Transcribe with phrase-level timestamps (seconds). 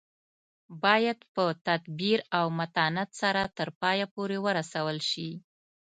[0.83, 5.29] باید په تدبیر او متانت سره تر پایه پورې ورسول شي.